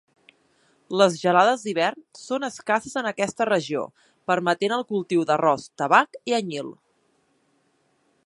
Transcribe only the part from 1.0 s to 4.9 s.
Les gelades d'hivern són escasses en aquesta regió, permetent el